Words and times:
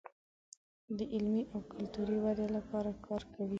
د 0.97 0.99
علمي 1.13 1.43
او 1.53 1.59
کلتوري 1.71 2.17
ودې 2.23 2.47
لپاره 2.57 2.91
کار 3.05 3.21
کوي. 3.33 3.49